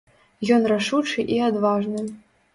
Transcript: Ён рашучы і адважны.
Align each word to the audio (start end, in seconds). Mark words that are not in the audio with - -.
Ён 0.55 0.65
рашучы 0.71 1.27
і 1.37 1.39
адважны. 1.51 2.01